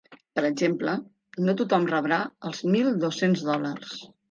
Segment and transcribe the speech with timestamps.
[0.37, 0.95] Per exemple,
[1.49, 2.19] no tothom rebrà
[2.51, 3.97] els mil dos-cents dòlars.